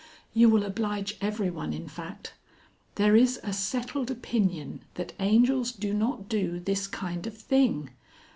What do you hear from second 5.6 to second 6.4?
do not